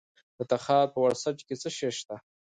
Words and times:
د 0.37 0.39
تخار 0.51 0.85
په 0.93 0.99
ورسج 1.05 1.37
کې 1.47 1.55
څه 1.61 1.69
شی 1.77 1.89
شته؟ 1.97 2.15